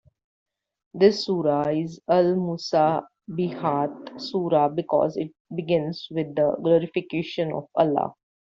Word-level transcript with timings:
This 0.95 1.25
sura 1.25 1.69
is 1.75 2.01
a 2.07 2.13
Al-Musabbihat 2.13 4.19
sura 4.19 4.67
because 4.67 5.15
it 5.15 5.31
begins 5.55 6.07
with 6.09 6.33
the 6.33 6.55
glorification 6.59 7.53
of 7.53 7.67
Allah. 7.75 8.15